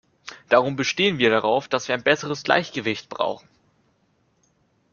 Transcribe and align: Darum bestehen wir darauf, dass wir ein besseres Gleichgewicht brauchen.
Darum 0.49 0.75
bestehen 0.75 1.19
wir 1.19 1.29
darauf, 1.29 1.67
dass 1.67 1.87
wir 1.87 1.93
ein 1.93 2.01
besseres 2.01 2.41
Gleichgewicht 2.41 3.07
brauchen. 3.07 3.47